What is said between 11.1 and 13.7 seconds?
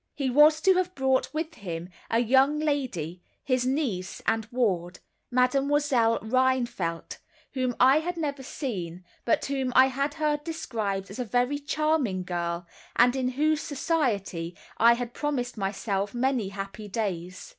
as a very charming girl, and in whose